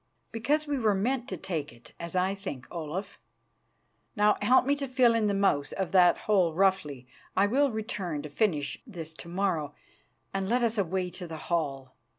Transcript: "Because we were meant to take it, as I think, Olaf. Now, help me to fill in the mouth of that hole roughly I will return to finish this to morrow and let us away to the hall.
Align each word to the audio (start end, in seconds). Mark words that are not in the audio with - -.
"Because 0.31 0.65
we 0.65 0.79
were 0.79 0.95
meant 0.95 1.27
to 1.29 1.37
take 1.37 1.71
it, 1.71 1.93
as 1.99 2.15
I 2.15 2.33
think, 2.33 2.65
Olaf. 2.71 3.19
Now, 4.15 4.35
help 4.41 4.65
me 4.65 4.75
to 4.77 4.87
fill 4.87 5.13
in 5.13 5.27
the 5.27 5.35
mouth 5.35 5.73
of 5.73 5.91
that 5.91 6.17
hole 6.25 6.55
roughly 6.55 7.05
I 7.37 7.45
will 7.45 7.69
return 7.69 8.23
to 8.23 8.29
finish 8.31 8.81
this 8.87 9.13
to 9.13 9.29
morrow 9.29 9.75
and 10.33 10.49
let 10.49 10.63
us 10.63 10.79
away 10.79 11.11
to 11.11 11.27
the 11.27 11.37
hall. 11.37 11.93